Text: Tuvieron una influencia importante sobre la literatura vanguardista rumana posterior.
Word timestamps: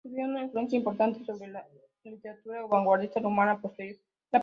Tuvieron 0.03 0.31
una 0.31 0.41
influencia 0.43 0.77
importante 0.77 1.23
sobre 1.23 1.47
la 1.49 1.63
literatura 2.03 2.65
vanguardista 2.65 3.19
rumana 3.19 3.61
posterior. 3.61 3.97